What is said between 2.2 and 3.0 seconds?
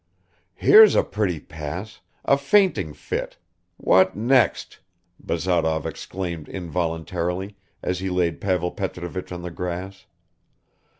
A fainting